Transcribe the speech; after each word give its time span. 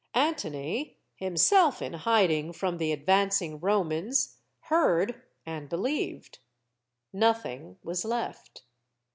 Antony, 0.15 0.97
himself 1.15 1.79
in 1.79 1.93
hiding 1.93 2.53
from 2.53 2.79
the 2.79 2.91
advancing 2.91 3.59
Romans, 3.59 4.37
heard 4.61 5.21
and 5.45 5.69
believed. 5.69 6.39
Nothing 7.13 7.77
was 7.83 8.03
left. 8.03 8.63